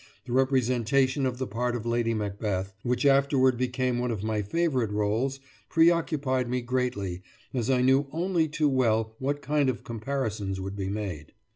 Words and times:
The 0.25 0.33
representation 0.33 1.27
of 1.27 1.37
the 1.37 1.45
part 1.45 1.75
of 1.75 1.85
Lady 1.85 2.15
Macbeth, 2.15 2.73
which 2.81 3.05
afterward 3.05 3.55
became 3.55 3.99
one 3.99 4.09
of 4.09 4.23
my 4.23 4.41
favourite 4.41 4.89
roles, 4.91 5.39
preoccupied 5.69 6.49
me 6.49 6.61
greatly, 6.61 7.21
as 7.53 7.69
I 7.69 7.83
knew 7.83 8.07
only 8.11 8.47
too 8.47 8.67
well 8.67 9.13
what 9.19 9.43
kind 9.43 9.69
of 9.69 9.83
comparisons 9.83 10.59
would 10.59 10.75
be 10.75 10.89
made. 10.89 11.33